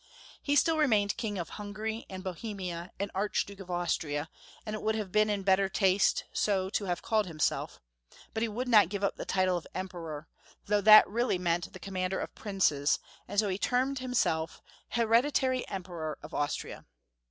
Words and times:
He 0.41 0.55
still 0.55 0.79
remained 0.79 1.15
King 1.15 1.37
of 1.37 1.49
Hungary 1.49 2.07
and 2.09 2.23
Bo 2.23 2.33
hemia 2.33 2.89
and 2.99 3.11
Archduke 3.13 3.59
of 3.59 3.69
Austria, 3.69 4.31
and 4.65 4.73
it 4.75 4.81
would 4.81 4.95
have 4.95 5.11
been 5.11 5.29
in 5.29 5.43
better 5.43 5.69
taste 5.69 6.23
so 6.33 6.71
to 6.71 6.85
have 6.85 7.03
called 7.03 7.27
himself; 7.27 7.79
but 8.33 8.41
he 8.41 8.49
would 8.49 8.67
not 8.67 8.89
give 8.89 9.03
up 9.03 9.17
the 9.17 9.25
title 9.25 9.57
of 9.57 9.67
Emperor, 9.75 10.27
though 10.65 10.81
that 10.81 11.07
really 11.07 11.37
meant 11.37 11.71
the 11.71 11.77
commander 11.79 12.19
of 12.19 12.33
princes, 12.33 12.97
and 13.27 13.39
so 13.39 13.47
he 13.47 13.59
termed 13.59 13.99
himself 13.99 14.59
Hereditary 14.89 15.67
Emperor 15.69 16.17
of 16.23 16.33
Austria. 16.33 16.87